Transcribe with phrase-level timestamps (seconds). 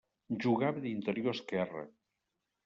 [0.45, 1.85] Jugava d'interior esquerre.